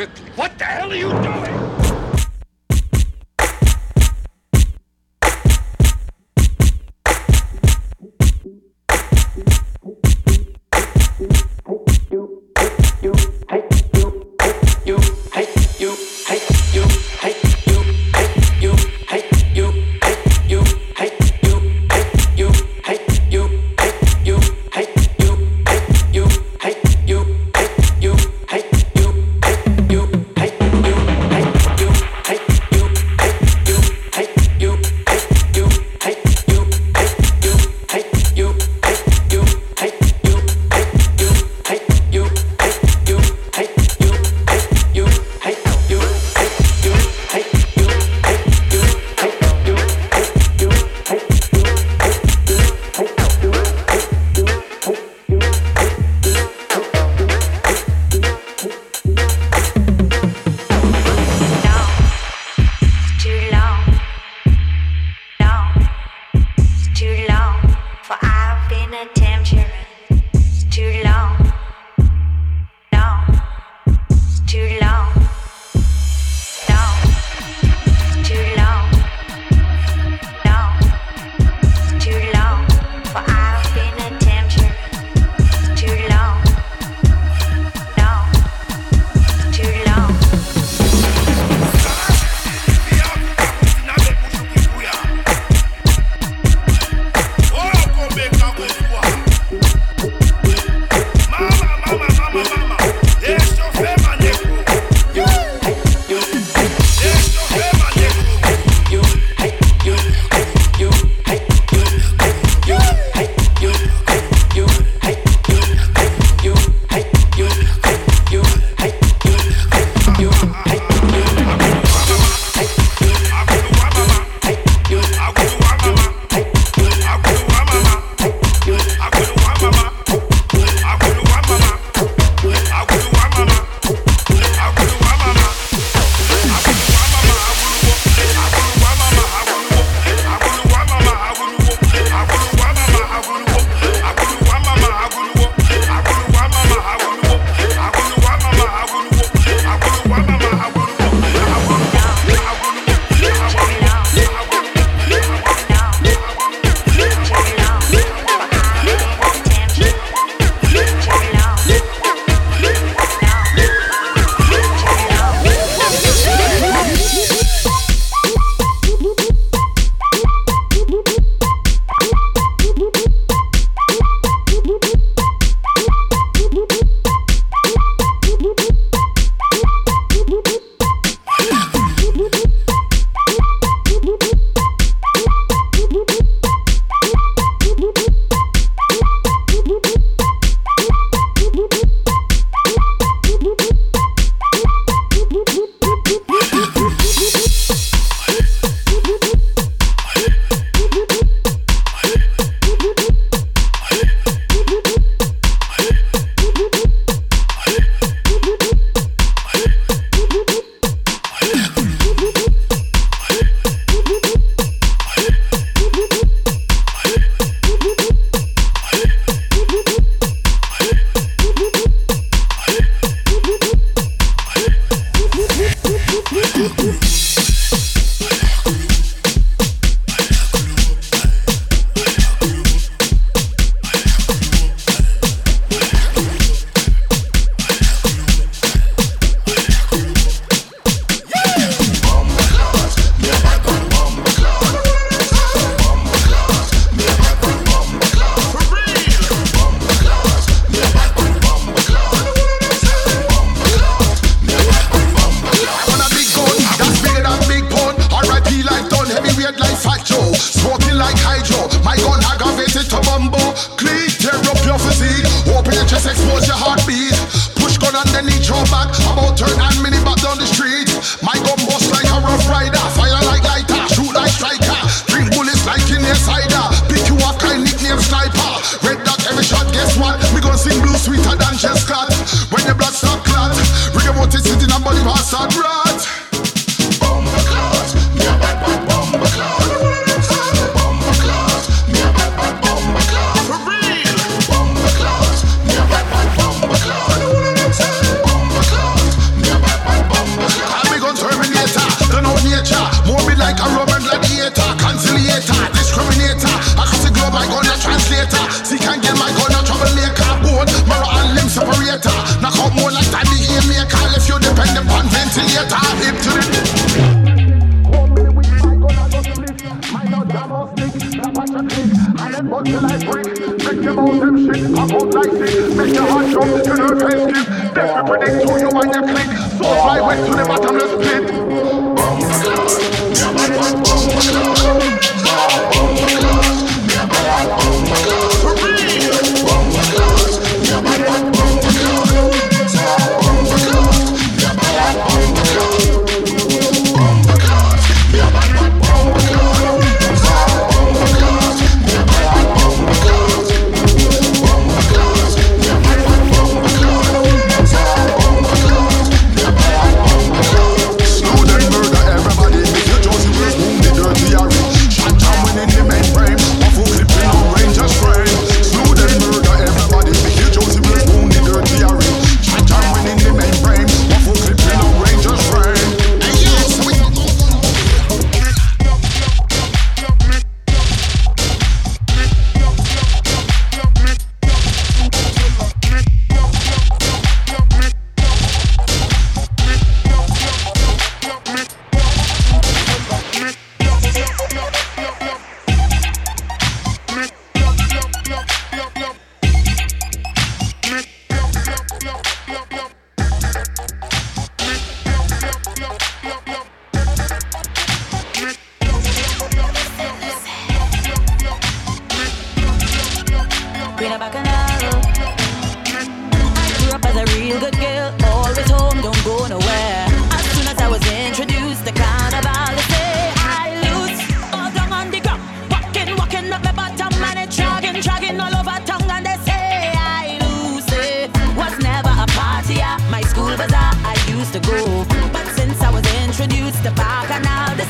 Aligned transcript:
Ripley, 0.00 0.30
what 0.30 0.56
the 0.56 0.64
hell 0.64 0.90
are 0.90 0.96
you 0.96 1.10
doing? 1.10 1.69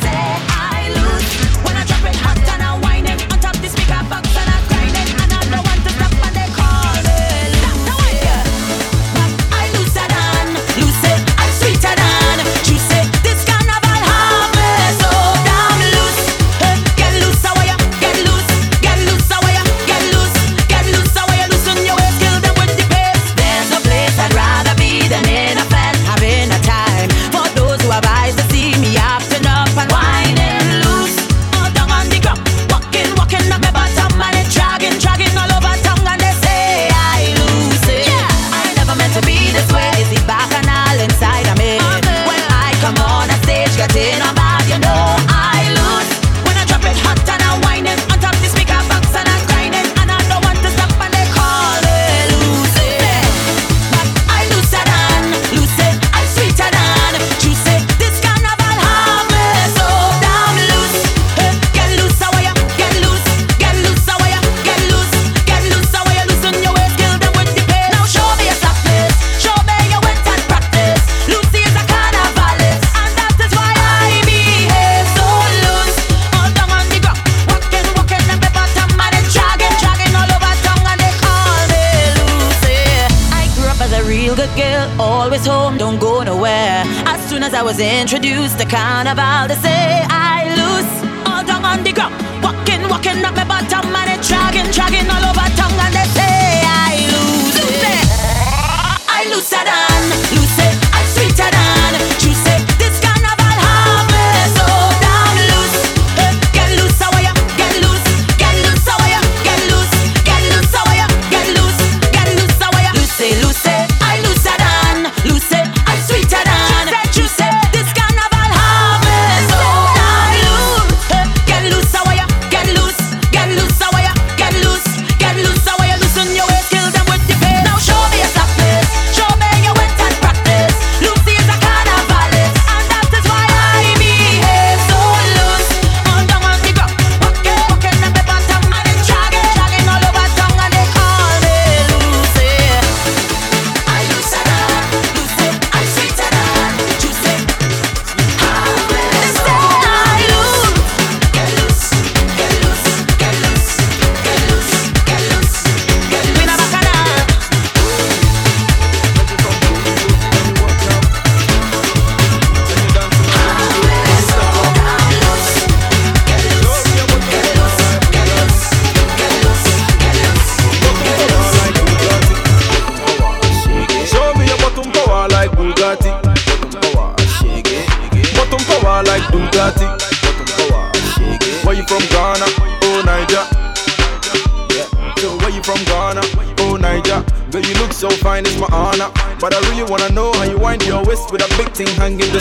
say 0.02 0.36
I 0.48 0.88
lose. 0.96 1.69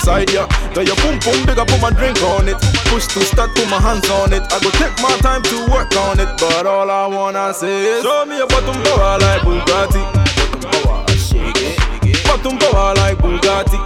Hanging 0.09 0.25
beside 0.25 0.31
you. 0.31 0.73
Got 0.73 0.85
your 0.87 0.95
boom 0.97 1.19
boom 1.19 1.45
put 1.45 1.81
my 1.81 1.91
drink 1.91 2.21
on 2.23 2.47
it. 2.49 2.57
Push 2.89 3.07
to 3.13 3.21
start, 3.21 3.53
put 3.55 3.69
my 3.69 3.79
hands 3.79 4.09
on 4.09 4.33
it. 4.33 4.43
I 4.51 4.59
go 4.59 4.69
take 4.71 4.95
my 5.01 5.15
time 5.21 5.43
to 5.43 5.57
work 5.71 5.95
on 5.95 6.19
it. 6.19 6.29
But 6.39 6.65
all 6.65 6.89
I 6.89 7.07
wanna 7.07 7.53
say 7.53 7.99
is, 7.99 8.03
show 8.03 8.25
me 8.25 8.39
a 8.39 8.47
bottom 8.47 8.81
power 8.83 9.19
like 9.19 9.41
Bugatti. 9.41 10.01
Bottom 10.35 10.83
power, 10.83 11.07
shake 11.17 11.61
it. 11.61 12.23
Bottom 12.23 12.57
power 12.57 12.95
like 12.95 13.17
Bugatti. 13.17 13.79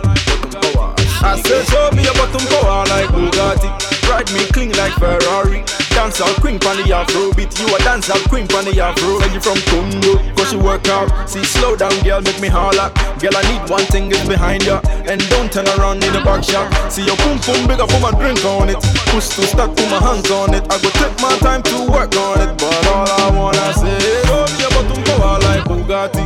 I 1.25 1.41
say, 1.41 1.63
show 1.65 1.89
me 1.91 2.05
a 2.07 2.13
bottom 2.13 2.45
power 2.47 2.85
like 2.87 3.09
Bugatti. 3.09 3.92
Ride 4.10 4.31
me 4.33 4.45
clean 4.51 4.72
like 4.74 4.93
Ferrari. 4.93 5.63
Dancehall 5.93 6.33
queen 6.41 6.60
pon 6.60 6.77
the 6.81 6.91
afro 6.91 7.31
beat. 7.33 7.53
You 7.60 7.67
a 7.69 7.77
dancehall 7.86 8.24
queen 8.27 8.48
pon 8.48 8.65
the 8.65 8.81
afro. 8.81 9.22
Say 9.22 9.33
you 9.33 9.41
from 9.41 9.60
Congo, 9.69 10.17
cause 10.36 10.51
you 10.51 10.60
work 10.60 10.88
out. 10.89 11.29
See, 11.29 11.43
slow 11.43 11.75
down, 11.75 11.93
girl, 12.03 12.22
make 12.22 12.41
me 12.41 12.48
holler. 12.50 12.89
Girl, 13.22 13.36
I 13.38 13.43
need 13.45 13.69
one 13.69 13.86
thing 13.93 14.12
is 14.12 14.27
behind 14.27 14.65
ya. 14.65 14.81
And 15.05 15.22
don't 15.29 15.51
turn 15.53 15.67
around 15.77 16.03
in 16.03 16.12
the 16.12 16.22
back 16.25 16.43
shop. 16.43 16.67
See 16.91 17.05
your 17.05 17.15
boom 17.22 17.38
boom 17.45 17.67
big, 17.69 17.79
I 17.79 17.86
put 17.86 18.01
my 18.01 18.12
drink 18.17 18.43
on 18.43 18.69
it. 18.69 18.81
Push 19.13 19.38
to 19.38 19.45
start, 19.45 19.77
put 19.77 19.88
my 19.93 20.01
hands 20.01 20.29
on 20.31 20.53
it. 20.53 20.65
I 20.74 20.81
go 20.81 20.89
take 20.98 21.15
my 21.22 21.38
time 21.45 21.62
to 21.69 21.77
work 21.86 22.15
on 22.17 22.41
it. 22.41 22.57
But 22.57 22.88
all 22.89 23.07
I 23.07 23.29
wanna 23.29 23.74
say 23.77 23.93
is, 23.93 24.25
oh, 24.33 24.50
a 24.50 24.67
bottom 24.74 25.03
power 25.05 25.38
like 25.45 25.63
Bugatti. 25.69 26.25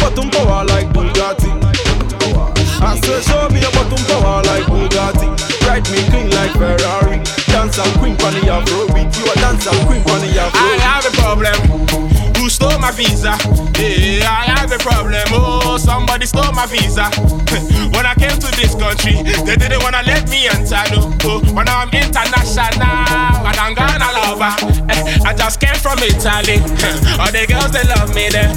Bottom 0.00 0.30
power 0.30 0.64
like 0.64 0.88
Bugatti. 0.96 1.52
I 2.80 2.98
say, 3.00 3.20
show 3.20 3.48
me 3.52 3.60
a 3.60 3.70
bottom 3.76 4.00
power 4.08 4.42
like 4.48 4.64
Bugatti. 4.64 5.43
Ride 5.74 5.90
me 5.90 5.98
clean 6.08 6.30
like 6.30 6.52
Ferrari. 6.52 7.16
Dance 7.50 7.80
and 7.80 7.98
queen 7.98 8.16
pon 8.16 8.32
the 8.34 8.48
afro 8.48 8.86
beat. 8.94 9.10
You 9.18 9.24
a 9.26 9.34
dance 9.34 9.66
and 9.66 9.86
queen 9.88 10.04
pon 10.04 10.20
the 10.20 10.38
afro. 10.38 10.60
I 10.60 10.78
have 10.78 11.04
a 11.04 11.10
problem. 11.16 12.23
Stole 12.64 12.80
my 12.80 12.90
visa? 12.92 13.36
Yeah, 13.76 14.24
I 14.24 14.56
have 14.56 14.72
a 14.72 14.78
problem. 14.78 15.20
Oh, 15.36 15.76
somebody 15.76 16.24
stole 16.24 16.50
my 16.56 16.64
visa. 16.64 17.12
when 17.92 18.08
I 18.08 18.16
came 18.16 18.40
to 18.40 18.48
this 18.56 18.72
country, 18.72 19.20
they 19.44 19.56
didn't 19.60 19.84
wanna 19.84 20.00
let 20.06 20.24
me 20.32 20.48
enter. 20.48 20.80
No, 20.88 21.12
oh, 21.28 21.44
but 21.52 21.68
now 21.68 21.84
I'm 21.84 21.92
international. 21.92 22.88
And 23.44 23.56
I'm 23.60 23.76
gonna 23.76 24.08
lover. 24.16 24.56
Eh, 24.88 25.20
I 25.28 25.36
just 25.36 25.60
came 25.60 25.76
from 25.76 26.00
Italy. 26.00 26.56
All 27.20 27.28
the 27.28 27.44
girls 27.44 27.68
they 27.68 27.84
love 27.84 28.16
me 28.16 28.32
there. 28.32 28.48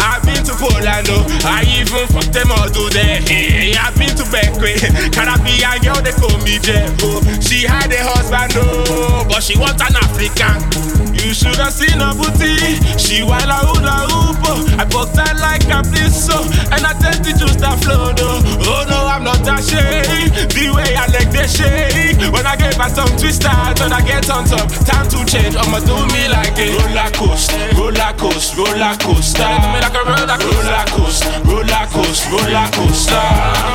I've 0.00 0.24
been 0.24 0.40
to 0.48 0.56
Poland. 0.56 1.12
Oh, 1.12 1.28
I 1.44 1.68
even 1.76 2.08
fucked 2.08 2.32
them 2.32 2.56
all 2.56 2.72
do 2.72 2.88
there. 2.88 3.20
Yeah, 3.20 3.84
I've 3.84 3.92
been 4.00 4.16
to 4.16 4.24
Berkeley. 4.32 4.80
Caribbean 5.12 5.76
girl 5.84 6.00
they 6.00 6.16
call 6.16 6.40
me 6.40 6.56
Jeff. 6.56 6.88
Oh, 7.04 7.20
she 7.44 7.68
had 7.68 7.92
a 7.92 8.00
husband. 8.00 8.56
Oh, 8.56 9.28
but 9.28 9.44
she 9.44 9.60
want 9.60 9.76
an 9.84 9.92
African. 10.00 11.11
You 11.22 11.32
should 11.32 11.56
have 11.56 11.72
seen 11.72 12.00
her 12.02 12.12
booty. 12.14 12.58
She 12.98 13.22
while 13.22 13.46
I 13.46 13.62
hula 13.62 13.96
hoop. 14.10 14.42
oh. 14.44 14.76
I 14.78 14.84
boxed 14.84 15.16
her 15.16 15.32
like 15.38 15.64
a 15.70 15.80
blisso. 15.86 16.34
And 16.74 16.84
I 16.84 16.92
tend 16.98 17.24
to 17.24 17.30
choose 17.32 17.56
that 17.62 17.78
flow. 17.80 18.10
No. 18.18 18.42
Oh 18.66 18.84
no, 18.90 19.06
I'm 19.06 19.22
not 19.24 19.40
ashamed. 19.46 20.34
The 20.50 20.64
way 20.74 20.92
I 20.98 21.06
like 21.14 21.30
the 21.30 21.46
shake. 21.46 22.18
When 22.34 22.44
I 22.46 22.56
get 22.56 22.76
my 22.76 22.88
tongue 22.90 23.14
twisted, 23.16 23.48
when 23.80 23.92
I 23.94 24.02
get 24.02 24.28
on 24.30 24.44
top, 24.44 24.66
time 24.84 25.06
to 25.14 25.22
change. 25.24 25.54
I'ma 25.56 25.78
do 25.86 25.94
me 26.12 26.26
like 26.28 26.58
a 26.58 26.66
roller 26.74 27.10
coaster, 27.14 27.70
roller 27.78 28.12
coaster, 28.18 28.58
roller 28.66 28.94
coaster. 28.98 29.46
Do 29.46 29.68
me 29.72 29.78
like 29.78 29.94
a 29.94 30.02
roller 30.02 30.38
coaster, 30.42 31.32
roller 31.46 31.86
coaster, 31.94 32.34
roller 32.34 32.66
coaster, 32.74 33.22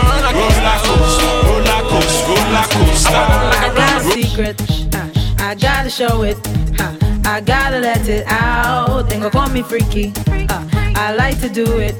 roller 0.03 0.33
coaster, 0.35 0.83
roller 1.47 1.79
coaster, 1.95 2.27
roller 2.27 2.67
coaster, 2.75 3.23
roller 3.23 3.55
I 3.55 3.71
got 3.73 3.87
a 3.87 4.03
coaster. 4.03 4.21
secret. 4.21 4.59
uh, 4.93 5.16
I 5.47 5.55
gotta 5.55 5.89
show 5.89 6.23
it. 6.23 6.37
I 7.25 7.39
gotta 7.39 7.79
let 7.79 8.09
it 8.09 8.25
out. 8.27 9.09
Think 9.09 9.31
call 9.31 9.47
me 9.47 9.61
freaky. 9.61 10.11
uh, 10.49 10.67
I 10.97 11.15
like 11.15 11.39
to 11.39 11.47
do 11.47 11.79
it. 11.79 11.97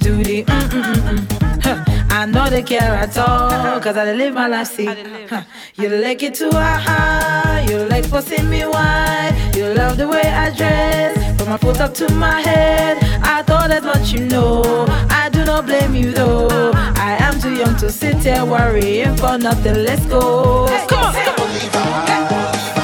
Do 0.00 0.16
the 0.24 0.42
mm 0.42 0.68
mm 0.70 0.82
mm 0.82 1.18
mm. 1.18 1.62
huh. 1.62 1.84
I 2.10 2.26
know 2.26 2.50
they 2.50 2.64
care 2.64 2.96
at 2.96 3.16
all. 3.16 3.80
Cause 3.80 3.96
I 3.96 4.12
live 4.12 4.34
my 4.34 4.48
life, 4.48 4.66
see. 4.66 4.86
huh. 4.86 5.44
You 5.76 5.88
like 5.88 6.24
it 6.24 6.34
too 6.34 6.50
high. 6.50 7.64
You 7.70 7.84
like 7.84 8.06
forcing 8.06 8.50
me 8.50 8.66
wide. 8.66 9.36
You 9.54 9.66
love 9.72 9.96
the 9.96 10.08
way 10.08 10.22
I 10.22 10.50
dress. 10.50 11.14
From 11.38 11.50
my 11.50 11.58
foot 11.58 11.78
up 11.80 11.94
to 11.94 12.12
my 12.14 12.40
head. 12.40 12.98
I 13.22 13.44
thought 13.44 13.68
that's 13.68 13.86
what 13.86 14.12
you 14.12 14.26
know. 14.26 14.64
I 15.10 15.28
do 15.30 15.44
not 15.44 15.64
blame 15.66 15.94
you 15.94 16.10
though. 16.10 16.72
I 16.74 17.18
am 17.20 17.40
too 17.40 17.54
young 17.54 17.76
to 17.76 17.92
sit 17.92 18.16
here 18.16 18.44
worrying 18.44 19.16
for 19.16 19.38
nothing. 19.38 19.76
Let's 19.84 20.04
go. 20.06 20.66
Come 20.88 21.04
on, 21.04 21.14
come 21.14 21.34
on. 21.36 21.50
I 21.72 22.79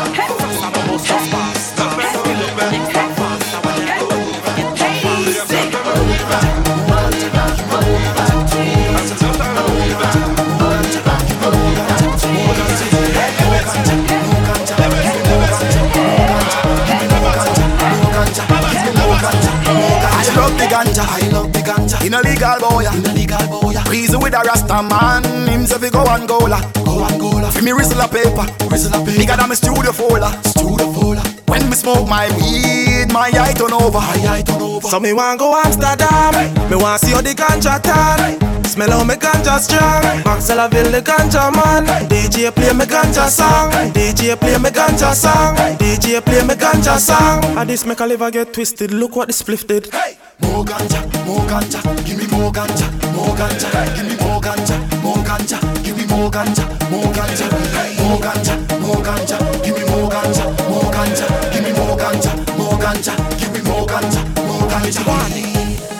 legal 22.36 22.58
boy, 22.60 22.84
in 22.84 23.06
a 23.06 23.12
legal. 23.12 23.38
A 23.76 24.18
with 24.18 24.34
a 24.34 24.42
rasta 24.44 24.82
man, 24.82 25.24
he 25.82 25.90
go 25.90 26.04
Angola, 26.04 26.60
go 26.84 27.04
Angola. 27.04 27.50
Fi 27.50 27.60
me 27.62 27.72
whistle 27.72 28.00
a 28.00 28.08
paper, 28.08 28.46
whistle 28.68 28.94
a 28.94 28.98
paper. 29.04 29.18
Bigger 29.18 29.36
than 29.36 29.48
me 29.48 29.54
studio 29.56 29.92
folder, 29.92 30.30
studio 30.44 30.75
me 31.68 31.74
smoke 31.74 32.08
my 32.08 32.28
weed, 32.36 33.12
my 33.12 33.30
eye 33.34 33.52
turn 33.52 33.72
over, 33.72 33.98
my 33.98 34.26
eye 34.28 34.42
turn 34.42 34.62
over. 34.62 34.88
So 34.88 35.00
me 35.00 35.12
want 35.12 35.38
go 35.38 35.54
Amsterdam. 35.64 36.70
Me 36.70 36.76
want 36.76 37.00
see 37.00 37.12
how 37.12 37.20
the 37.20 37.34
ganja 37.34 37.80
tan. 37.82 38.64
Smell 38.64 38.90
how 38.90 39.04
me 39.04 39.14
ganja 39.14 39.58
strong. 39.58 40.02
Maxellaville 40.24 40.90
the 40.90 41.00
ganja 41.02 41.50
man. 41.54 41.86
DJ 42.08 42.54
play 42.54 42.72
me 42.72 42.84
ganja 42.84 43.28
song. 43.28 43.70
DJ 43.92 44.38
play 44.38 44.58
me 44.58 44.70
ganja 44.70 45.14
song. 45.14 45.56
DJ 45.78 46.22
play 46.24 46.42
me 46.42 46.54
ganja 46.54 46.98
song. 46.98 47.44
And 47.56 47.70
this 47.70 47.84
make 47.86 48.00
a 48.00 48.06
liver 48.06 48.30
get 48.30 48.52
twisted. 48.52 48.90
Look 48.92 49.16
what 49.16 49.28
this 49.28 49.42
spliff 49.42 49.66
did. 49.66 49.86
Hey, 49.92 50.18
more 50.40 50.64
ganja, 50.64 51.00
more 51.24 51.40
ganja, 51.48 51.80
give 52.04 52.18
me 52.18 52.26
more 52.26 52.52
ganja, 52.52 52.86
more 53.14 53.34
ganja, 53.34 53.68
give 53.96 54.06
me 54.06 54.16
more 54.22 54.40
ganja, 54.40 54.76
more 55.02 55.24
ganja, 55.24 55.58
give 55.82 55.96
me 55.96 56.06
more 56.06 56.30
ganja, 56.30 56.64
more 56.90 57.12
ganja, 57.14 57.48
more 58.02 58.20
ganja, 58.20 58.54
more 58.80 59.02
ganja, 59.02 59.38
give 59.64 59.76
me 59.78 59.84
more 59.90 60.10
ganja, 60.10 60.44
more 60.44 60.52
ganja, 60.52 60.65
ganja, 62.86 63.14
give 63.38 63.52
me 63.52 63.60
more 63.68 63.86
ganja, 63.86 64.22
more 64.46 64.68
ganja. 64.70 65.02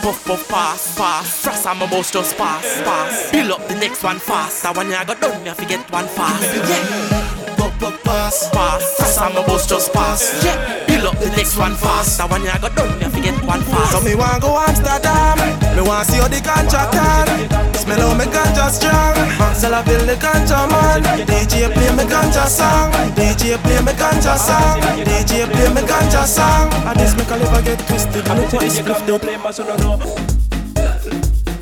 Puff 0.01 0.23
puff 0.23 0.47
pass 0.47 0.95
pass. 0.95 1.43
Frost 1.43 1.65
and 1.65 1.79
my 1.79 1.85
boss 1.87 2.11
just 2.11 2.37
pass 2.37 2.81
pass. 2.83 3.29
Build 3.31 3.51
up 3.51 3.67
the 3.67 3.75
next 3.75 4.03
one 4.03 4.19
fast. 4.19 4.63
That 4.63 4.77
one 4.77 4.93
I 4.93 5.03
got 5.03 5.19
done 5.19 5.43
me 5.43 5.49
I 5.49 5.53
forget 5.53 5.83
one 5.91 6.07
fast. 6.07 6.47
Yeah. 6.71 7.55
Pop, 7.57 8.03
pass. 8.05 8.49
Pass. 8.51 8.95
Frost 8.95 9.19
and 9.19 9.35
my 9.35 9.45
boss 9.45 9.67
just 9.67 9.91
pass. 9.91 10.45
Yeah. 10.45 10.85
Build 10.87 11.07
up 11.07 11.19
the 11.19 11.29
next 11.35 11.57
one 11.57 11.75
fast. 11.75 12.19
That 12.19 12.29
one 12.31 12.47
I 12.47 12.57
got 12.57 12.73
done 12.73 12.97
me 12.99 13.03
forget 13.03 13.16
one 13.47 13.63
fast. 13.63 13.91
So 13.91 14.01
me 14.01 14.13
want 14.13 14.43
go 14.43 14.59
Amsterdam. 14.59 15.39
Me 15.75 15.81
want 15.81 16.05
see 16.07 16.19
how 16.19 16.27
the 16.27 16.43
ganja 16.43 16.83
tan. 16.91 17.27
Smell 17.73 18.03
how 18.03 18.13
me 18.19 18.25
ganja 18.27 18.67
strong. 18.69 19.15
Maxellaville 19.39 20.05
the 20.05 20.15
ganja 20.19 20.67
man. 20.67 21.01
DJ 21.25 21.71
play 21.71 21.91
me 21.95 22.03
ganja 22.03 22.45
song. 22.45 22.91
DJ 23.15 23.55
play 23.63 23.79
me 23.81 23.93
ganja 23.95 24.35
song. 24.35 24.81
DJ 25.07 25.47
play 25.47 25.69
me 25.73 25.81
ganja 25.87 26.27
song. 26.27 26.67
And 26.85 26.99
this 26.99 27.15
make 27.15 27.31
a 27.31 27.37
liver 27.37 27.61
get 27.63 27.79
twisted. 27.87 28.27
Look 28.27 28.51
what 28.53 28.61
the 28.61 28.67
spliff 28.67 29.05
did 29.07 29.21
play 29.21 29.37
ma 29.37 29.51
solo 29.51 29.75
no 29.77 29.97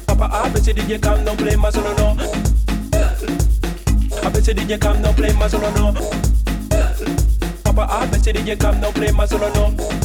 Papa 0.08 0.26
ABC 0.44 0.74
DJ 0.74 1.02
come 1.02 1.24
no 1.24 1.36
play 1.36 1.56
ma 1.56 1.70
solo 1.70 1.94
no 1.94 2.16
ABC 4.26 4.54
DJ 4.58 4.80
come 4.82 5.02
no 5.02 5.14
play 5.14 5.34
ma 5.34 5.48
solo 5.48 5.70
no 5.72 5.94
Papa 7.64 7.88
ABC 8.02 8.34
DJ 8.34 8.60
come 8.60 8.80
no 8.80 8.92
play 8.92 9.12
ma 9.12 9.26
solo 9.26 9.50
no 9.54 10.05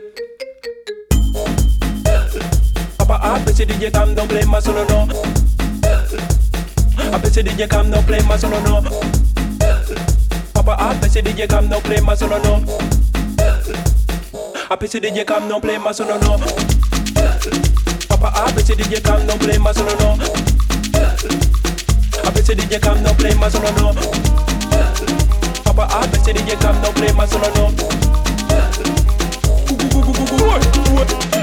DJ 3.81 3.91
come 3.91 4.13
don't 4.13 4.27
play 4.29 4.45
my 4.45 4.59
solo 4.59 4.85
no 4.85 5.09
Appreciate 7.15 7.47
DJ 7.47 7.67
come 7.67 7.89
don't 7.89 8.05
play 8.05 8.21
my 8.27 8.37
solo 8.37 8.59
no 8.61 8.83
Papa 10.53 10.77
appreciate 10.77 11.25
DJ 11.25 11.49
come 11.49 11.67
don't 11.67 11.83
play 11.83 11.99
my 11.99 12.13
solo 12.13 12.37
no 12.43 12.61
I 14.69 14.75
pity 14.75 14.99
DJ 14.99 15.25
come 15.25 15.47
no 15.47 15.59
play 15.59 15.79
my 15.79 15.91
son 15.91 16.07
no. 16.07 16.37
Papa, 18.07 18.31
I 18.35 18.51
pity 18.55 18.75
DJ 18.75 19.03
come 19.03 19.25
no 19.25 19.35
play 19.35 19.57
my 19.57 19.71
son 19.73 19.87
no. 19.99 20.15
I 22.23 22.31
pity 22.31 22.53
DJ 22.53 22.79
come 22.79 23.01
no 23.01 23.13
play 23.15 23.33
my 23.33 23.49
son 23.49 23.63
no. 23.75 23.93
Papa, 25.65 25.87
I 25.89 26.07
pity 26.07 26.33
DJ 26.39 26.61
come 26.61 26.79
no 26.83 26.91
play 26.93 27.11
my 27.13 27.25
son 27.25 27.41
no 27.41 27.71
no. 27.71 28.01
Yeah. 31.33 31.40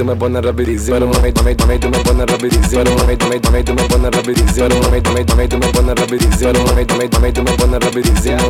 Tú 0.00 0.06
me 0.06 0.16
pones 0.16 0.42
rapidísimo. 0.42 0.98
Me 0.98 1.06
me 1.06 1.10
me 1.10 1.54
me. 1.54 1.78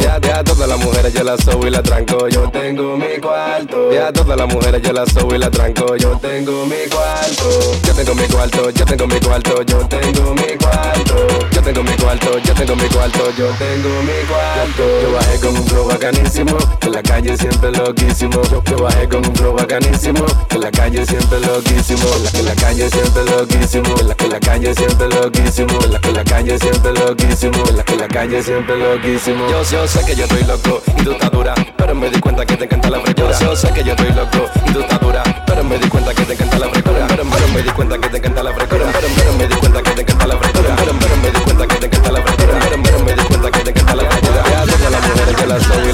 Ya, 0.01 0.21
ya, 0.21 0.45
todas 0.45 0.69
las 0.69 0.79
mujeres 0.79 1.13
yo 1.13 1.25
las 1.25 1.43
subo 1.43 1.67
y 1.67 1.71
la 1.71 1.83
tranco. 1.83 2.29
Yo 2.29 2.49
tengo 2.51 2.97
mi 2.97 3.19
cuarto. 3.21 3.93
Ya, 3.93 4.13
todas 4.13 4.37
las 4.37 4.47
mujeres 4.53 4.81
yo 4.83 4.93
las 4.93 5.13
subo 5.13 5.35
y 5.35 5.39
la 5.39 5.51
tranco. 5.51 5.97
Yo 5.97 6.17
tengo 6.19 6.67
mi 6.67 6.89
cuarto. 6.89 7.49
Yo 7.85 7.95
tengo 7.95 8.15
mi 8.15 8.27
cuarto, 8.29 8.71
yo 8.71 8.85
tengo 8.85 9.07
mi 9.09 9.21
cuarto, 9.21 9.63
yo 9.63 9.79
tengo 9.89 10.35
mi 10.35 10.57
cuarto. 10.57 11.27
Yo 11.51 11.63
tengo 11.63 11.83
mi 11.83 11.97
cuarto, 11.97 12.39
yo 12.39 12.55
tengo 12.55 12.77
mi 12.77 12.89
cuarto, 12.89 13.33
yo 13.37 13.47
tengo 13.59 13.89
mi 14.03 14.27
cuarto. 14.29 14.85
Yo 15.03 15.13
bajé 15.13 15.41
con 15.41 15.57
un 15.57 15.67
flow 15.67 15.89
bacanísimo, 15.89 16.57
en 16.83 16.93
la 16.93 17.03
calle 17.03 17.37
siempre 17.37 17.73
loquísimo. 17.73 18.41
Yo 18.71 18.77
bajé 18.79 19.09
con 19.09 19.27
un 19.27 19.35
flow 19.35 19.55
bacanísimo, 19.55 20.25
en 20.51 20.61
la 20.61 20.71
calle 20.71 21.05
siempre 21.05 21.39
loquísimo. 21.40 22.07
En 22.35 22.44
la, 22.46 22.55
calle 22.55 22.88
siempre 22.90 23.24
loquísimo, 23.24 23.94
en 24.00 24.09
la, 24.09 24.40
calle 24.40 24.74
siempre 24.74 25.09
loquísimo. 25.09 25.79
En 25.83 26.14
la, 26.14 26.24
calle 26.24 26.59
siempre 26.59 26.92
loquísimo, 26.92 27.64
en 27.68 27.98
la, 27.98 28.09
calle 28.09 28.42
siempre 28.42 28.76
loquísimo. 28.76 29.48
Yo, 29.50 29.62
yo 29.62 29.88
sé 29.88 30.05
que 30.05 30.14
yo 30.14 30.24
estoy 30.24 30.44
loco 30.44 30.83
y 30.98 31.03
tú 31.03 31.12
estás 31.12 31.31
dura, 31.31 31.55
pero 31.76 31.94
me 31.94 32.11
di 32.11 32.20
cuenta 32.20 32.44
que 32.44 32.57
te 32.57 32.64
encanta 32.64 32.90
la 32.90 33.00
frescura. 33.00 33.38
Yo, 33.38 33.46
yo 33.46 33.57
sé 33.57 33.72
que 33.72 33.85
yo 33.85 33.92
estoy 33.92 34.12
loco 34.12 34.50
y 34.66 34.72
tú 34.72 34.81
estás 34.81 35.00
dura, 35.00 35.22
pero 35.46 35.64
me 35.64 35.79
di 35.79 35.88
cuenta 35.88 36.14
que 36.14 36.22
te 36.24 36.33
encanta 36.35 36.59
la 36.59 36.68
frescura. 36.68 37.07
Pero, 37.09 37.24
pero 37.31 37.48
me 37.48 37.62
di 37.62 37.70
cuenta 37.70 37.98
que 37.98 38.09
te 38.09 38.16
encanta 38.16 38.42
la 38.42 38.53
frescura. 38.53 38.85
Pero, 38.92 39.09
pero 39.16 39.33
me 39.33 39.46
di 39.46 39.55
cuenta 39.55 39.83
que 39.83 39.90
te 39.90 40.00
encanta 40.03 40.26
la 40.26 40.37
frescura. 40.37 40.76
Pero, 40.76 40.92
pero 41.00 41.16
me 41.16 41.31
di 41.31 41.40
cuenta 41.40 41.66
que 41.66 41.76
te 41.76 41.87
encanta 41.87 42.12
la 42.12 42.22
frescura. 42.22 42.59
Pero, 42.61 42.83
pero 42.83 42.98
me 43.05 43.14
di 43.14 43.22
cuenta 43.22 43.50
que 43.50 43.61
te 43.61 43.70
encanta 43.70 43.94
la 43.96 44.11
frescura. 44.11 44.42
Ya 44.50 44.66
todas 44.66 44.90
las 44.92 45.09
mujeres 45.09 45.37
que 45.37 45.46
las 45.46 45.62
soy 45.62 45.89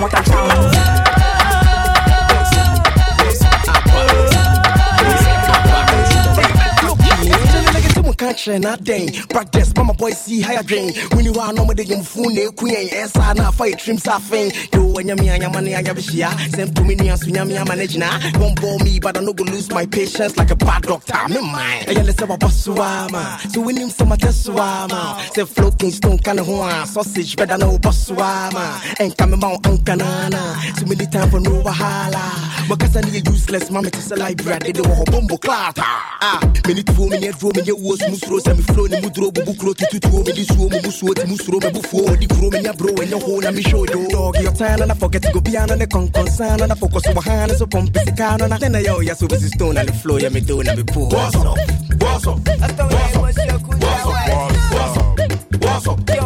one 0.00 0.08
more 0.08 0.22
touchdown. 0.22 0.79
Kyerɛ 8.40 8.58
n'adɛn 8.64 9.28
practice 9.28 9.72
mama 9.76 9.92
boy 9.92 10.10
see 10.12 10.40
how 10.40 10.52
you 10.54 10.62
drain 10.62 10.94
when 11.12 11.24
you 11.26 11.34
are 11.34 11.52
no 11.52 11.66
de 11.74 11.84
yam 11.84 12.02
phone 12.02 12.32
e 12.38 12.48
ku 12.56 12.66
yɛn 12.66 12.88
ɛsa 12.88 13.36
na 13.36 13.48
afa 13.48 13.64
yɛ 13.64 13.76
trim 13.78 13.98
sa 13.98 14.18
afɛn 14.18 14.48
yo 14.74 14.80
ɛnyɛ 14.96 15.20
me 15.20 15.28
anyama 15.28 15.62
ne 15.62 15.74
anya 15.74 15.92
bɛhyia 15.94 16.30
sɛ 16.48 16.64
mpumi 16.70 16.98
ne 17.00 17.10
aso 17.10 17.26
nyame 17.30 17.58
ama 17.60 17.76
no 17.76 17.84
gyina 17.84 18.08
won't 18.40 18.58
bore 18.60 18.78
me 18.78 18.98
but 18.98 19.16
I 19.16 19.20
no 19.20 19.32
go 19.34 19.44
lose 19.44 19.70
my 19.70 19.84
patience 19.84 20.36
like 20.38 20.50
a 20.50 20.56
bad 20.56 20.82
doctor. 20.82 21.28
Me 21.28 21.40
mind. 21.40 21.86
Ɛyɛ 21.86 22.06
ne 22.06 22.12
sɛ 22.12 22.26
wabɔ 22.28 22.50
so 22.50 22.72
ama 22.80 23.38
so 23.52 23.62
wonim 23.62 23.90
sɛ 23.92 24.08
matɛ 24.08 24.32
so 24.32 24.52
ama 24.56 25.18
sɛ 25.34 25.46
flow 25.46 25.70
stone 25.90 26.18
ka 26.18 26.32
ne 26.32 26.42
ho 26.42 26.62
a 26.62 26.86
sausage 26.86 27.36
bɛda 27.36 27.58
na 27.58 27.66
wobɔ 27.66 27.92
so 27.92 28.14
ama 28.14 28.80
ɛnka 28.98 29.28
me 29.30 29.36
ma 29.36 29.48
wo 29.50 29.58
anka 29.58 29.96
nana 29.98 30.56
so 30.78 30.86
many 30.86 31.06
time 31.06 31.30
for 31.30 31.40
no 31.40 31.50
wahala. 31.62 32.24
Makasa 32.68 33.04
ne 33.04 33.20
yɛ 33.20 33.30
useless 33.30 33.70
ma 33.70 33.82
mete 33.82 33.98
sɛ 33.98 34.16
library. 34.16 34.58
Adede 34.70 34.80
wɔ 34.82 34.94
hɔ 34.98 35.12
bombo 35.12 35.36
klata 35.36 35.84
ah 36.22 36.40
meni 36.66 36.82
tuo 36.84 37.06
menyɛ 37.08 37.32
duro 37.38 37.52
menyɛ 37.56 37.72
wuo 37.80 37.96
so 37.96 38.08
mu 38.10 38.16
suro 38.16 38.38
sɛ 38.40 38.52
meflo 38.56 38.88
ne 38.88 39.00
mu 39.00 39.10
duro 39.10 39.30
bubu 39.30 39.54
kuro 39.58 39.72
tututuo 39.74 40.24
mede 40.26 40.44
suo 40.44 40.68
mu 40.68 40.78
mu 40.84 40.90
suo 40.90 41.14
ti 41.14 41.26
mu 41.26 41.36
suro 41.36 41.58
mɛbufuo 41.60 42.00
ɔde 42.12 42.26
kuro 42.28 42.50
menya 42.50 42.72
bro 42.76 42.92
ɛnyɛ 42.92 43.22
ho 43.22 43.40
na 43.40 43.50
mehwɛ 43.50 43.90
yo. 43.90 44.08
Dog 44.10 44.36
your 44.42 44.52
time 44.52 44.86
na 44.86 44.94
forget 44.94 45.32
go 45.32 45.40
piano 45.40 45.74
ne 45.74 45.86
kɔnkɔnsa 45.86 46.68
na 46.68 46.74
focus 46.74 47.02
wɔ 47.04 47.22
ha 47.24 47.46
ne 47.46 47.54
so 47.56 47.66
pɔmpe 47.66 48.04
sika 48.04 48.36
no 48.38 48.46
na 48.46 48.56
nɛ 48.58 48.70
na 48.70 48.78
yɛ 48.78 48.92
ɔyɛ 49.00 49.16
so 49.16 49.26
bɛsi 49.26 49.48
stone 49.54 49.74
na 49.74 49.82
ne 49.82 49.92
flow 49.92 50.18
yɛ 50.18 50.30
me 50.32 50.40
do 50.40 50.62
na 50.62 50.74
me 50.74 50.82
po 50.82 51.06
Boss 51.08 51.34
up, 51.36 51.56
boss 51.98 52.26
up, 52.26 52.44
boss 52.44 52.76
up, 52.76 52.84
boss 53.20 53.38
up, 53.38 53.56
boss 53.80 54.96
up, 54.96 55.16
boss 55.60 55.86
up, 55.88 56.06
boss 56.06 56.19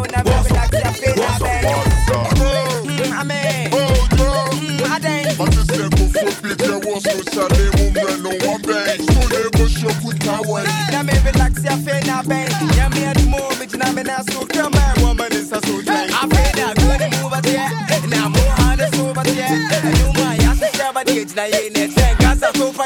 na 12.14 12.22
bang 12.22 12.77
Ya 12.77 12.88
me 12.94 13.05
at 13.11 13.20
mo 13.27 13.38
me 13.59 13.66
na 13.79 13.92
me 13.92 14.03
na 14.03 14.22
so 14.31 14.46
come 14.46 14.72
woman 15.03 15.33
is 15.33 15.50
a 15.53 15.61
na 15.61 16.68
good 16.79 17.03
move 17.14 17.35
at 17.38 17.46
ya 17.46 17.66
Na 18.12 18.29
mo 18.29 18.42
hand 18.59 18.81
is 18.81 18.94
over 19.00 19.27
ya 19.40 19.48
You 19.98 20.09
my 20.18 20.37
ya 20.38 20.53
se 20.55 20.68
ya 20.79 20.92
ba 20.94 21.03
di 21.05 21.24
na 21.35 21.44
ye 21.44 21.70
ne 21.74 21.88
ten 21.88 22.16
gas 22.18 22.42
a 22.42 22.50
so 22.57 22.72
fa 22.72 22.85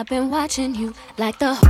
I've 0.00 0.06
been 0.06 0.30
watching 0.30 0.74
you 0.74 0.94
like 1.18 1.38
the 1.38 1.60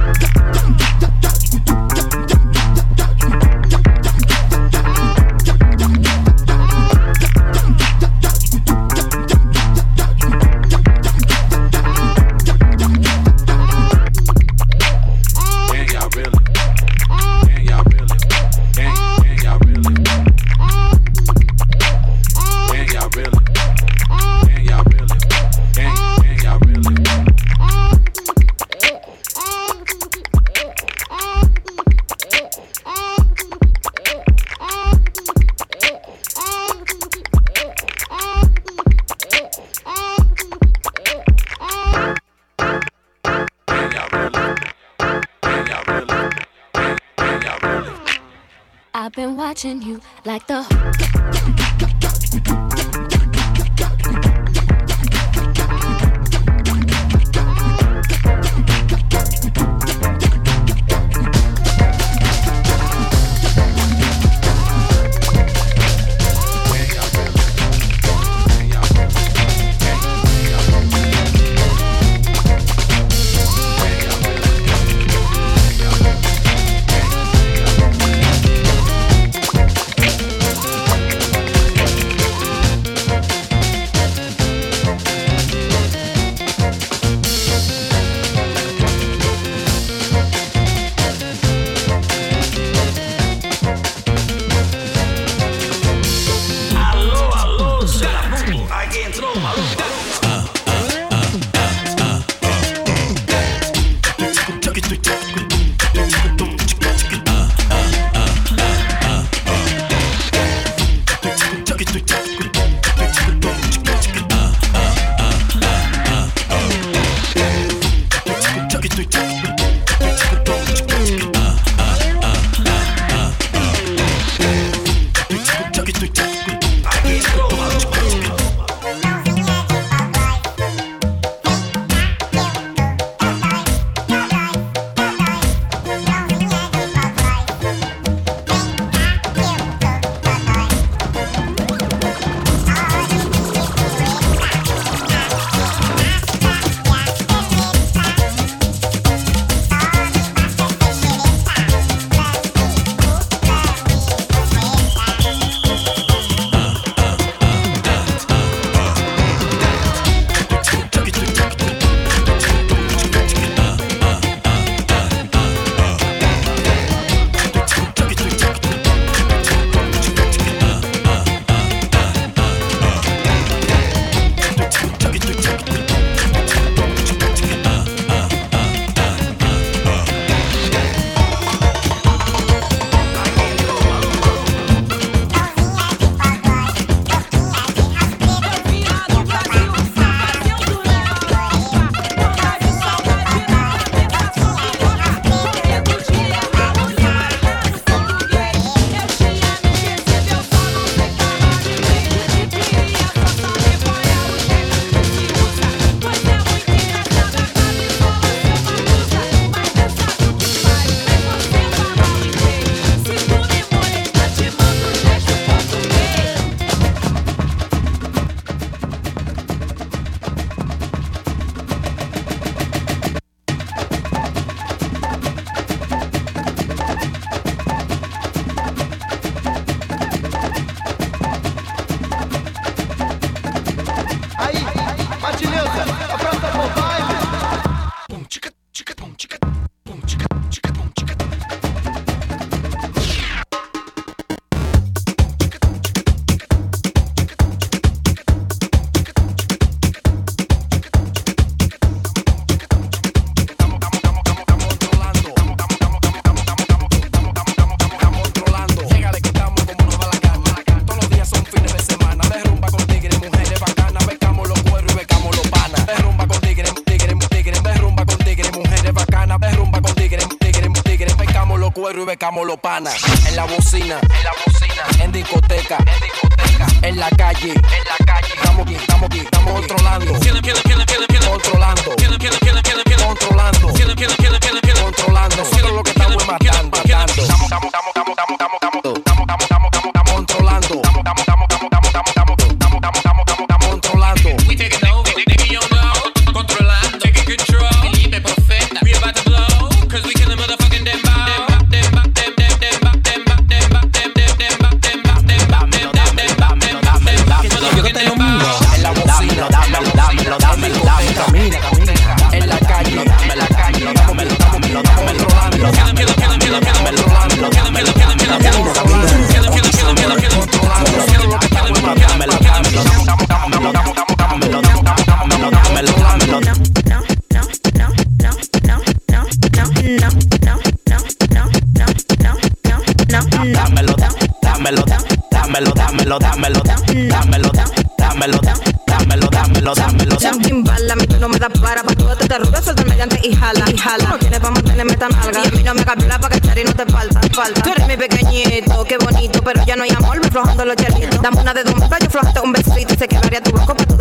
todos 350.61 350.77
los 351.23 351.41
una 351.41 351.55
de 351.55 351.65
dos 351.65 351.75
yo 351.75 352.11
flojate 352.11 352.41
un 352.41 352.53
besito. 352.53 352.95
Y 352.95 352.97
se 352.97 353.09
quedaría 353.09 353.41
tu 353.43 353.51
boca 353.53 353.75
cuerpito. 353.75 353.97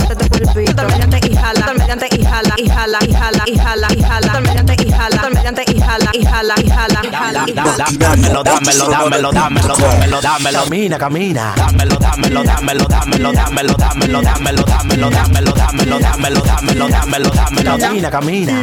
Mediante 0.87 1.19
y 1.29 1.35
jala, 1.35 1.73
mediante 1.73 2.07
y 2.11 2.25
jala, 2.25 2.55
y 2.57 2.69
jala, 2.69 2.99
y 3.07 3.13
jala, 3.13 3.43
y 3.45 3.57
jala, 3.57 3.87
y 3.95 4.01
jala. 4.03 4.27
Total 4.27 4.41
mediante 4.43 4.75
y 4.83 4.91
jala, 4.91 5.15
total 5.15 5.33
mediante 5.33 5.63
y 5.67 5.79
jala, 5.79 6.11
y 6.13 6.25
jala, 6.25 6.55
y 6.57 6.69
jala, 6.69 7.01
y 7.03 7.09
jala, 7.09 7.45
y 7.47 7.55
jala. 7.55 7.85
Dámelo, 7.97 8.43
dámelo, 8.43 8.89
dámelo, 8.89 9.31
dámelo, 9.31 9.77
dámelo, 9.77 10.21
dámelo. 10.21 10.63
Camina, 10.63 10.97
camina. 10.97 11.53
Dámelo, 11.55 11.95
dámelo, 11.97 12.43
dámelo, 12.43 12.87
dámelo, 12.87 13.33
dámelo, 13.33 13.77
dámelo, 13.77 14.23
dámelo, 14.23 14.63
dámelo, 14.65 15.09
dámelo, 15.11 15.53
dámelo, 15.55 15.93
dámelo, 15.95 16.41
dámelo, 16.43 16.89
dámelo, 16.89 17.29
dámelo. 17.31 17.77
Camina, 17.77 18.09
camina. 18.09 18.53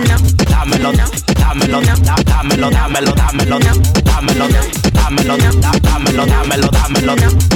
Dámelo, 0.51 0.93
dámelo, 0.93 1.81
dámelo, 1.81 1.81
dámelo, 1.81 2.71
dámelo, 2.71 3.17
dámelo, 3.17 3.57
dámelo, 4.93 5.37
dámelo, 5.83 6.27
dámelo, 6.27 6.71
dámelo. 6.71 7.56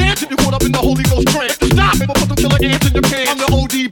You 0.29 0.37
caught 0.37 0.53
up 0.53 0.63
in 0.63 0.71
the 0.71 0.77
Holy 0.77 1.03
Ghost 1.03 1.27
trance. 1.29 1.53
Stop 1.53 1.95
it, 1.95 2.07
but 2.07 2.17
put 2.17 2.29
the 2.29 2.35
killer 2.35 2.57
ants 2.61 2.87
in 2.87 2.93
your 2.93 3.03
pants. 3.03 3.31
I'm 3.31 3.37
the 3.37 3.49
OD 3.51 3.90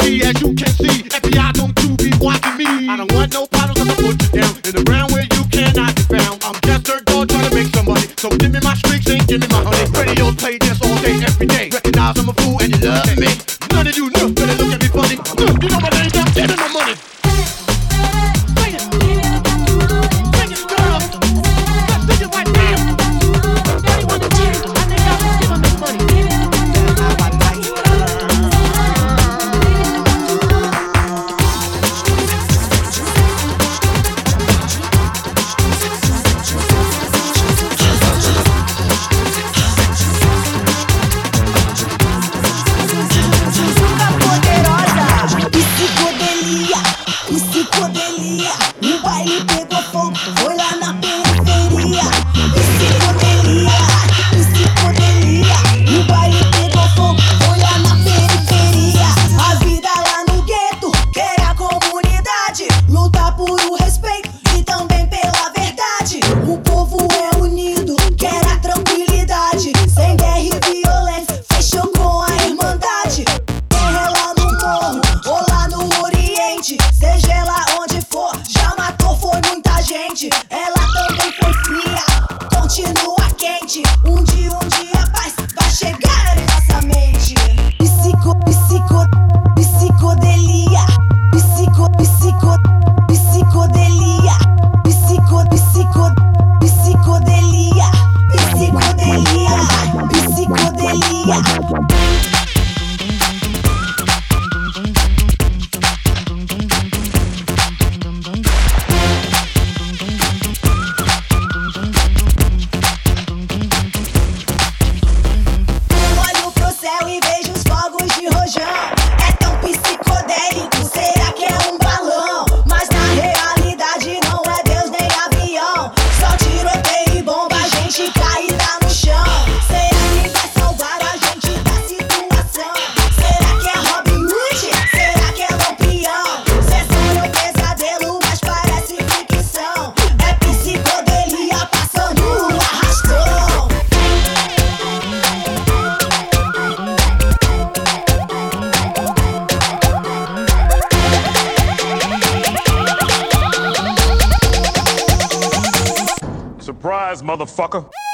motherfucker. 157.39 158.08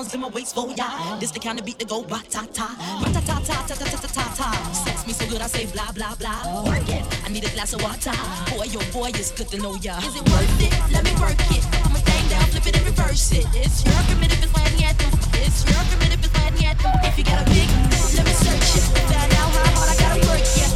bounce 0.00 0.14
in 0.14 0.20
my 0.20 0.28
waist 0.28 0.54
for 0.54 0.68
ya. 0.72 1.18
This 1.18 1.30
the 1.30 1.38
kind 1.38 1.58
of 1.58 1.64
beat 1.66 1.78
that 1.78 1.88
go 1.88 2.02
ba 2.02 2.22
ta 2.30 2.46
ta, 2.52 2.68
ba 3.02 3.08
ta 3.12 3.20
ta 3.20 3.36
ta 3.44 3.56
ta 3.68 3.74
ta 3.74 3.84
ta 3.84 4.08
ta 4.08 4.24
ta. 4.38 4.48
Sex 4.72 5.06
me 5.06 5.12
so 5.12 5.26
good 5.28 5.42
I 5.42 5.46
say 5.46 5.66
blah 5.66 5.92
blah 5.92 6.14
blah. 6.14 6.64
Work 6.64 6.88
it, 6.88 7.04
I 7.24 7.28
need 7.28 7.44
a 7.44 7.50
glass 7.50 7.74
of 7.74 7.82
water. 7.82 8.16
Boy, 8.50 8.64
your 8.72 8.84
boy, 8.92 9.10
is 9.20 9.30
good 9.36 9.48
to 9.48 9.58
know 9.58 9.74
ya. 9.76 9.98
Is 9.98 10.16
it 10.16 10.24
worth 10.32 10.62
it? 10.64 10.72
Let 10.92 11.04
me 11.04 11.12
work 11.20 11.40
it. 11.52 11.64
I'ma 11.84 11.98
stand 12.00 12.30
down, 12.30 12.46
flip 12.48 12.66
it 12.66 12.76
and 12.78 12.86
reverse 12.86 13.32
it. 13.32 13.46
It's 13.52 13.84
your 13.84 14.00
if 14.08 14.42
it's 14.42 14.52
when 14.56 14.72
you 14.80 14.88
It's 15.44 15.60
your 15.68 15.82
if 16.08 16.24
it's 16.24 16.32
when 16.32 16.54
you 16.62 16.70
If 17.04 17.18
you 17.18 17.24
got 17.24 17.42
a 17.42 17.46
big, 17.52 17.68
let 18.16 18.24
me 18.24 18.32
search 18.32 18.68
it. 18.80 18.84
Find 19.12 19.32
out 19.36 19.52
how 19.52 19.76
hard 19.76 19.88
I 19.92 19.96
gotta 20.00 20.20
work 20.28 20.40
it. 20.40 20.69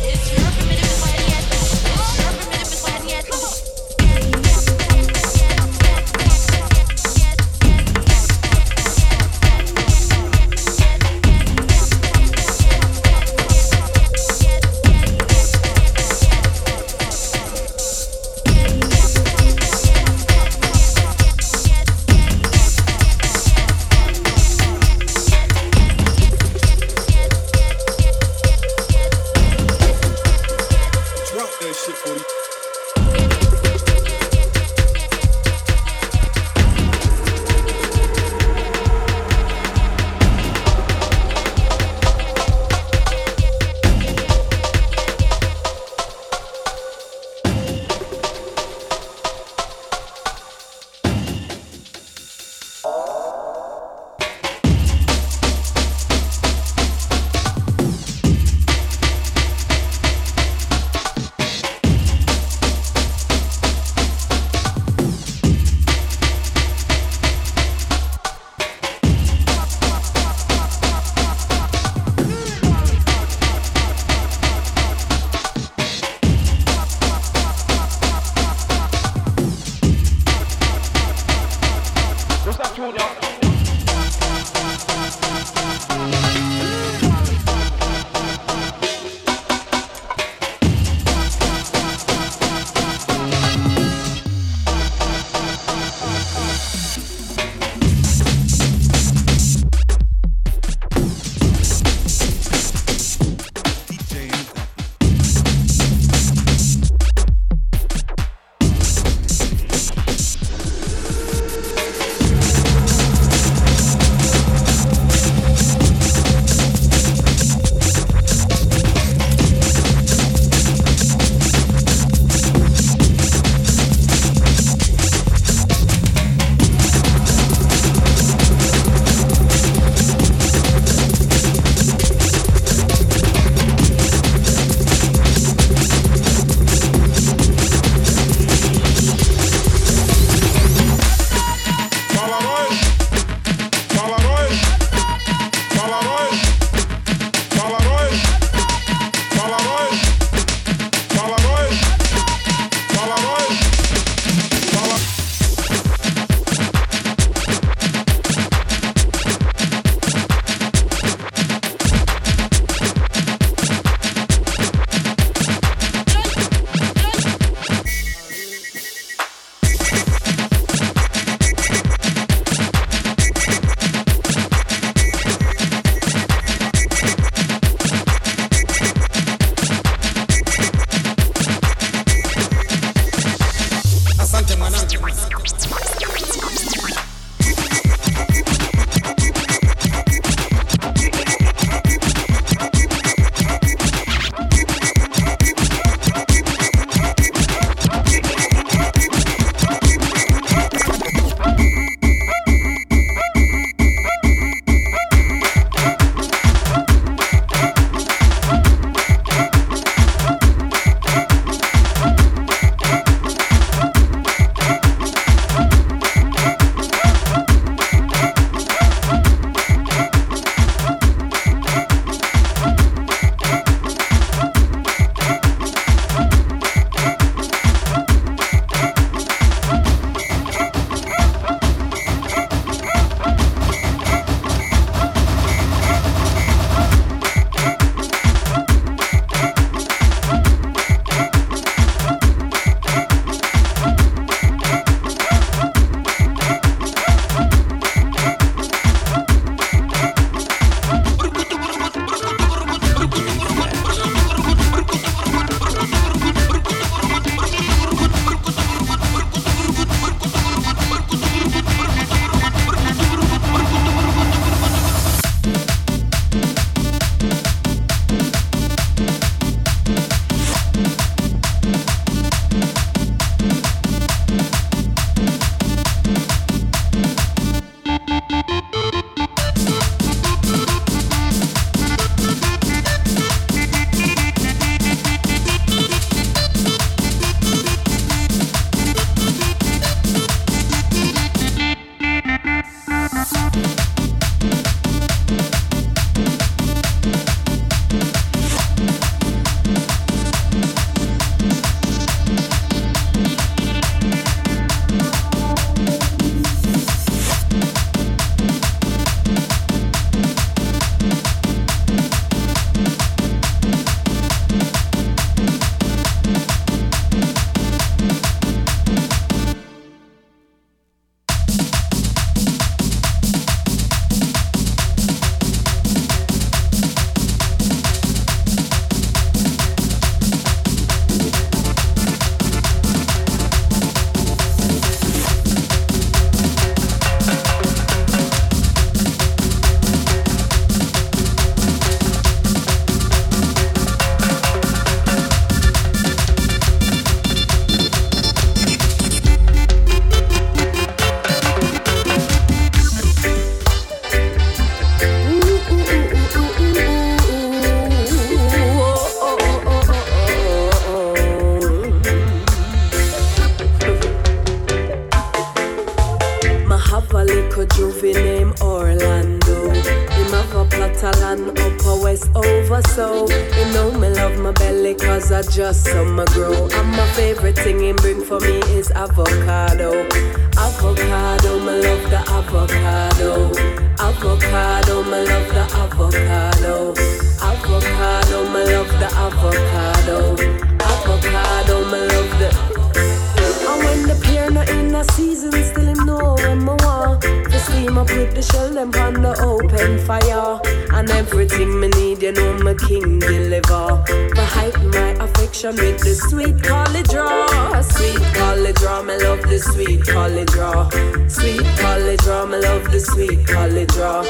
A 394.95 395.05
season, 395.13 395.53
still 395.53 395.87
him 395.87 396.07
know 396.07 396.35
when 396.35 396.59
me 396.59 396.75
want 396.85 397.23
To 397.23 397.59
steam 397.59 397.99
up 397.99 398.09
with 398.11 398.35
the 398.35 398.43
shell, 398.43 398.71
them 398.71 398.93
on 398.95 399.23
the 399.23 399.35
open 399.43 399.99
fire. 400.07 400.61
And 400.93 401.11
everything 401.11 401.81
me 401.81 401.89
need, 401.89 402.23
you 402.23 402.33
know 402.33 402.59
my 402.63 402.75
king 402.75 403.19
deliver. 403.19 404.03
To 404.35 404.45
heighten 404.55 404.91
my 404.91 405.11
affection 405.25 405.75
with 405.77 406.01
the 406.01 406.15
sweet 406.15 406.63
college 406.63 407.09
draw 407.09 407.81
Sweet 407.81 408.23
college 408.35 408.77
draw, 408.77 409.03
me 409.03 409.17
love 409.19 409.43
the 409.43 409.59
sweet 409.59 410.05
college 410.07 410.49
draw 410.49 410.89
Sweet 411.29 411.65
college 411.79 412.21
draw, 412.21 412.47
me 412.47 412.59
love 412.59 412.91
the 412.91 413.01
sweet 413.01 413.47
college 413.47 413.89
draw 413.89 414.23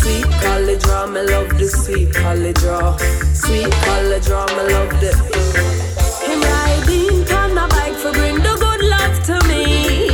Sweet 0.00 0.30
college 0.42 0.82
draw, 0.82 1.06
me 1.06 1.22
love 1.22 1.58
the 1.58 1.68
sweet 1.68 2.14
college 2.14 2.56
draw 2.56 2.96
Sweet 3.34 3.72
college 3.86 4.26
draw, 4.26 4.46
me 4.56 4.72
love 4.72 5.00
the 5.00 5.78
him 6.28 6.42
riding 6.42 7.32
on 7.32 7.58
a 7.58 7.68
bike 7.68 7.94
for 7.94 8.12
bring 8.12 8.36
the 8.36 8.54
good 8.60 8.82
love 8.84 9.22
to 9.24 9.48
me. 9.48 10.07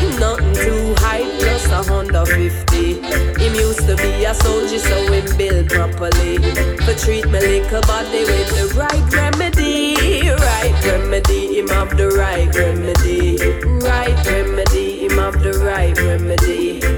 Too 1.64 1.72
a 1.72 1.82
Honda 1.82 2.26
50. 2.26 3.00
Him 3.42 3.54
used 3.54 3.86
to 3.86 3.96
be 3.96 4.24
a 4.24 4.34
soldier, 4.34 4.78
so 4.78 5.12
him 5.12 5.36
built 5.36 5.68
properly. 5.68 6.38
For 6.84 6.94
treat 6.94 7.26
my 7.26 7.40
little 7.40 7.80
body 7.82 8.24
with 8.24 8.50
the 8.56 8.74
right 8.76 9.12
remedy. 9.12 10.28
Right 10.30 10.84
remedy, 10.84 11.58
him 11.58 11.68
have 11.68 11.96
the 11.96 12.08
right 12.08 12.54
remedy. 12.54 13.38
Right 13.80 14.26
remedy, 14.26 15.06
him 15.06 15.18
have 15.18 15.42
the 15.42 15.52
right 15.64 15.96
remedy. 15.98 16.93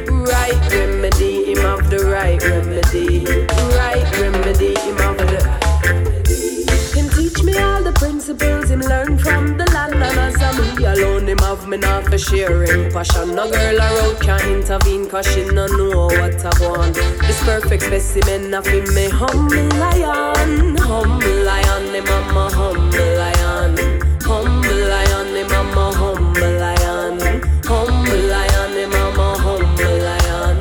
Me 11.76 11.86
not 11.86 12.04
for 12.04 12.18
sharing 12.18 12.90
passion. 12.90 13.34
No 13.34 13.50
girl 13.50 13.78
around 13.78 14.20
can 14.20 14.40
intervene 14.50 15.08
cause 15.08 15.26
she 15.32 15.44
no 15.44 15.66
know 15.66 16.06
what 16.06 16.44
I 16.44 16.52
want. 16.60 16.94
This 16.94 17.42
perfect 17.44 17.82
specimen 17.84 18.54
of 18.54 18.66
him 18.66 18.84
me 18.94 19.08
humble 19.08 19.68
lion, 19.78 20.76
humble 20.76 21.42
lion, 21.44 21.94
him 21.94 22.06
I'm 22.08 22.50
humble 22.52 23.12
lion, 23.20 23.76
humble 24.22 24.88
lion, 24.92 25.36
him 25.36 25.52
I'm 25.52 25.76
humble 25.94 26.52
lion, 26.64 27.20
humble 27.64 28.22
lion, 28.32 28.72
him 28.80 28.94
I'm 28.94 29.18
humble 29.44 29.98
lion, 30.08 30.60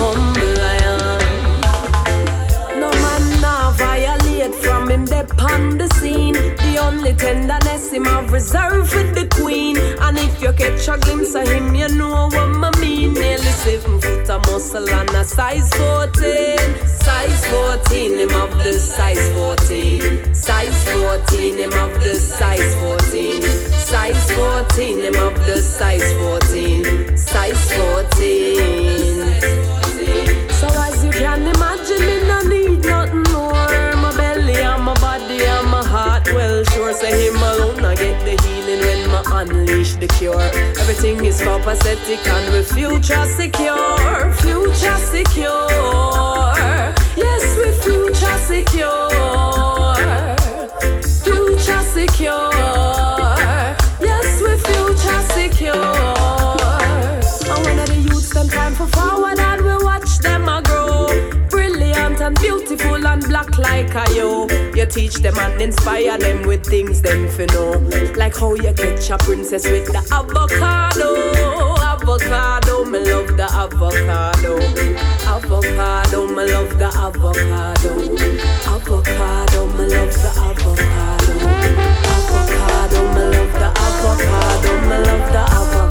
humble 0.00 0.54
lion. 0.64 1.20
No 2.80 2.90
man 3.02 3.40
nah 3.40 3.70
violate 3.72 4.54
from 4.56 4.90
him 4.90 5.04
dep 5.04 5.30
on 5.42 5.78
the 5.78 5.88
scene. 5.96 6.34
The 6.34 6.78
only 6.80 7.12
have 7.12 7.61
reserved 8.32 8.94
with 8.94 9.14
the 9.14 9.26
queen. 9.36 9.76
And 10.00 10.18
if 10.18 10.42
you 10.42 10.52
catch 10.52 10.88
a 10.88 10.98
glimpse 10.98 11.34
of 11.34 11.46
him, 11.46 11.74
you 11.74 11.88
know 11.88 12.28
what 12.32 12.34
I 12.34 12.70
mean. 12.80 13.12
Nearly 13.12 13.52
seven 13.64 14.00
foot 14.00 14.30
of 14.30 14.46
muscle 14.46 14.88
and 14.88 15.10
a 15.10 15.24
size 15.24 15.68
14. 15.74 16.86
Size 16.86 17.46
14, 17.46 18.18
him 18.18 18.30
have 18.30 18.64
the 18.64 18.72
size 18.72 19.28
14. 19.34 20.34
Size 20.34 20.84
14, 20.92 21.58
him 21.58 21.72
have 21.72 21.94
the 22.02 22.14
size 22.14 22.74
14. 22.76 23.42
Size 23.92 24.32
14, 24.32 24.98
him 24.98 25.14
have 25.14 25.46
the 25.46 25.60
size 25.60 26.12
14. 26.14 27.16
Size 27.16 27.72
14. 27.74 29.62
So 30.58 30.68
as 30.68 31.04
you 31.04 31.10
can 31.10 31.42
imagine, 31.42 32.00
me 32.00 32.22
no 32.30 32.40
need 32.42 32.84
nothing 32.84 33.24
more. 33.32 33.52
My 34.04 34.12
belly 34.16 34.56
and 34.56 34.82
my 34.84 34.94
body 34.94 35.44
and 35.44 35.68
my 35.68 35.84
heart, 35.84 36.32
well 36.32 36.64
sure. 36.64 36.92
Say 36.94 37.26
him 37.26 37.36
alone, 37.36 37.71
unleash. 40.32 40.78
Everything 40.78 41.24
is 41.24 41.40
copacetic 41.40 42.26
and 42.26 42.52
with 42.52 42.70
future 42.72 43.24
secure, 43.26 44.32
future 44.34 44.98
secure. 44.98 45.68
Yes, 47.16 47.56
we 47.56 47.72
future 47.84 48.38
secure, 48.38 49.10
future 51.24 51.82
secure. 51.82 52.52
Yes, 54.00 54.40
we 54.42 54.56
future 54.68 55.22
secure. 55.34 55.74
And 57.54 57.64
when 57.64 57.76
the 57.86 57.96
youths 58.08 58.32
them 58.32 58.48
time 58.48 58.74
for 58.74 58.86
forward 58.88 59.38
and 59.38 59.62
we 59.62 59.84
watch 59.84 60.18
them 60.18 60.48
a 60.48 60.62
grow 60.62 61.06
Brilliant 61.48 62.20
and 62.20 62.38
beautiful 62.40 63.06
and 63.06 63.22
black 63.28 63.58
like 63.58 63.94
a 63.94 64.04
yo 64.14 64.46
You 64.82 64.88
teach 64.88 65.14
them 65.18 65.38
and 65.38 65.62
inspire 65.62 66.18
them 66.18 66.44
with 66.44 66.66
things 66.66 67.00
them 67.00 67.28
fi 67.28 67.44
know. 67.54 67.70
Like 68.16 68.36
how 68.36 68.54
you 68.54 68.72
catch 68.74 69.10
a 69.10 69.18
princess 69.18 69.62
with 69.64 69.86
the 69.86 70.02
avocado. 70.10 71.14
Avocado, 71.76 72.84
me 72.86 72.98
love 72.98 73.36
the 73.36 73.44
avocado. 73.44 74.58
Avocado, 75.24 76.26
me 76.26 76.44
love 76.50 76.76
the 76.80 76.86
avocado. 76.98 77.92
Avocado, 78.66 79.66
me 79.66 79.86
love 79.86 80.14
the 80.20 80.30
avocado. 80.42 81.32
Avocado, 82.10 83.02
me 83.14 83.24
love 83.36 83.52
the 83.52 83.68
avocado. 83.86 84.72
Me 84.88 84.98
love 84.98 85.32
the 85.32 85.38
avocado 85.38 85.81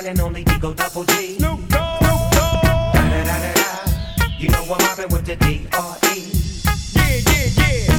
one 0.00 0.10
and 0.10 0.20
only 0.20 0.44
Digo 0.44 0.74
Double 0.74 1.04
G. 1.04 1.36
Snoop 1.38 1.68
Dogg. 1.68 2.00
You 4.38 4.48
know 4.48 4.62
I'm 4.62 4.78
mobbing 4.80 5.08
with 5.12 5.26
the 5.26 5.36
D.R.E. 5.36 6.16
Yeah, 6.96 7.20
yeah, 7.28 7.60
yeah. 7.60 7.96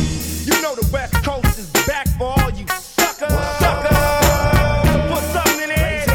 You 0.50 0.62
know 0.62 0.74
the 0.76 0.90
West 0.92 1.14
Coast 1.24 1.60
is 1.60 1.70
back 1.86 2.08
for 2.18 2.34
all 2.40 2.50
you 2.52 2.66
suckers. 2.68 3.30
Suckers. 3.62 3.98
So 4.90 4.98
put 5.12 5.24
something 5.36 5.62
in 5.62 5.70
there. 5.70 6.06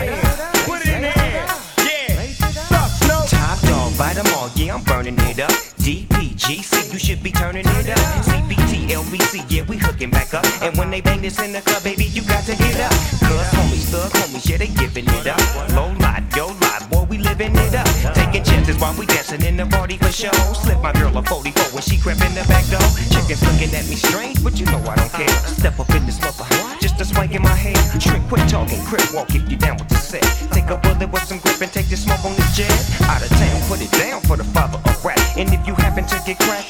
Put 0.67 0.81
it 0.83 0.89
in 0.89 1.03
there. 1.03 1.47
Yeah. 1.87 2.33
Suck, 2.71 2.91
Snoop. 2.91 3.27
Top 3.31 3.61
dog, 3.61 3.97
bite 3.97 4.19
all, 4.35 4.51
yeah, 4.57 4.75
I'm 4.75 4.83
burning 4.83 5.19
it 5.21 5.39
up. 5.39 5.51
DPGC, 5.87 6.93
you 6.93 6.99
should 6.99 7.23
be 7.23 7.31
turning 7.31 7.67
it 7.67 7.91
up. 7.91 8.25
CBT, 8.27 8.89
LBC, 8.91 9.45
yeah, 9.49 9.63
we 9.63 9.77
hooking 9.77 10.11
back 10.11 10.35
up. 10.35 10.45
And 10.63 10.77
when 10.77 10.91
they 10.91 11.01
bang 11.01 11.23
this 11.23 11.39
in 11.39 11.53
the 11.53 11.61
club, 11.61 11.85
baby, 11.85 12.05
you 12.05 12.23
got 12.23 12.45
to 12.45 12.57
get 12.57 12.81
up. 12.81 13.16
Thug 13.87 14.11
homies, 14.19 14.49
yeah, 14.51 14.59
they 14.59 14.67
giving 14.67 15.07
it 15.07 15.27
up. 15.27 15.39
Low 15.71 15.95
lot, 16.03 16.23
yo 16.35 16.49
lot, 16.59 16.91
boy, 16.91 17.05
we 17.09 17.19
living 17.19 17.55
it 17.55 17.75
up. 17.75 17.87
Taking 18.15 18.43
chances 18.43 18.77
while 18.79 18.95
we 18.99 19.07
dancing 19.07 19.43
in 19.43 19.57
the 19.57 19.67
party 19.67 19.97
for 19.97 20.11
show. 20.11 20.35
Slip 20.59 20.81
my 20.83 20.93
girl 20.93 21.17
a 21.17 21.23
44 21.23 21.65
when 21.71 21.83
she 21.83 21.97
crept 21.97 22.21
in 22.27 22.35
the 22.35 22.43
back 22.51 22.67
door. 22.67 22.83
Chickens 23.15 23.43
looking 23.47 23.71
at 23.79 23.87
me 23.87 23.95
strange, 23.95 24.43
but 24.43 24.59
you 24.59 24.67
know 24.67 24.83
I 24.91 24.97
don't 24.97 25.13
care. 25.13 25.31
Step 25.47 25.79
up 25.79 25.91
in 25.95 26.05
this 26.05 26.21
mother, 26.21 26.45
just 26.81 27.01
a 27.01 27.05
swank 27.05 27.33
in 27.33 27.43
my 27.43 27.55
hair. 27.55 27.79
Trick, 28.01 28.23
quit 28.27 28.43
talking, 28.49 28.83
crip 28.87 29.07
walk 29.15 29.31
if 29.35 29.49
you 29.49 29.57
down 29.57 29.77
with 29.79 29.89
the 29.89 30.03
set. 30.03 30.27
Take 30.51 30.67
a 30.67 30.77
bullet 30.79 31.07
with 31.07 31.23
some 31.23 31.39
grip 31.39 31.61
and 31.63 31.73
take 31.73 31.89
the 31.89 31.97
smoke 31.97 32.25
on 32.25 32.35
the 32.35 32.47
jet. 32.59 32.75
Out 33.07 33.23
of 33.23 33.31
town, 33.39 33.63
put 33.71 33.81
it 33.81 33.93
down 33.93 34.21
for 34.23 34.37
the 34.37 34.45
father 34.51 34.83
of 34.83 35.05
rap. 35.05 35.19
And 35.39 35.47
if 35.55 35.63
you 35.67 35.75
happen 35.75 36.05
to 36.07 36.17
get 36.27 36.39
cracked, 36.41 36.66